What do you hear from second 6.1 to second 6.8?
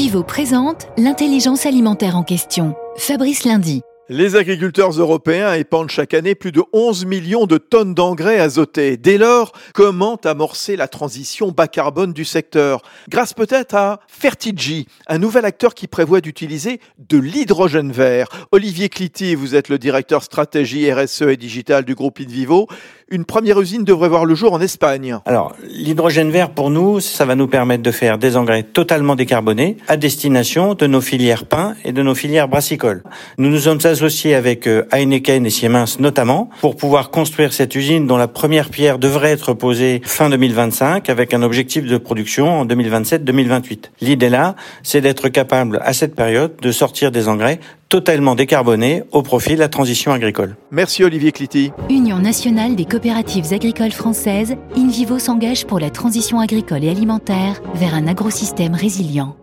année plus de